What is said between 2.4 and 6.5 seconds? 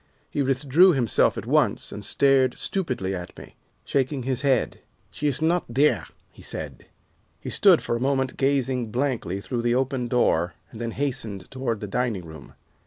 stupidly at me, shaking his head. "'She is not there,' he